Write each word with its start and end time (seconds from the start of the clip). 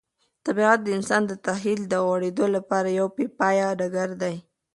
طبیعت 0.45 0.79
د 0.83 0.87
انسان 0.97 1.21
د 1.27 1.33
تخیل 1.45 1.81
د 1.87 1.93
غوړېدو 2.05 2.45
لپاره 2.55 2.89
یو 2.99 3.07
بې 3.15 3.25
پایه 3.39 3.67
ډګر 3.79 4.09
دی. 4.21 4.35